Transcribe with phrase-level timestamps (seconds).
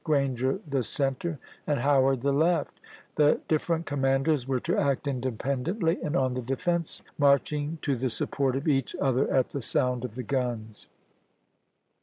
[0.03, 2.79] Grranger the center, and Howard the left.
[3.17, 6.41] The differ S^cmdulft ent commanders were to act independently and on ^'^ 1*865 66.^'"' the
[6.41, 10.87] defensive, marching to the support of each other nient, at the sound of the guns.